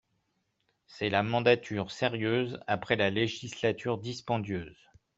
[0.87, 4.75] C’est la mandature sérieuse après la législature dispendieuse